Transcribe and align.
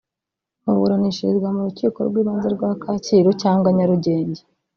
baburanishirizwa 0.65 1.49
mu 1.55 1.61
rukiko 1.67 1.97
rw’ibanze 2.09 2.47
rwa 2.55 2.71
Kacyiru 2.81 3.31
cyangwa 3.41 3.67
Nyarugenge 3.77 4.41